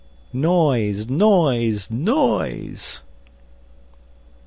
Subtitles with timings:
[0.33, 1.11] ]_NOISE!
[1.11, 1.91] NOISE!
[1.91, 3.03] NOISE!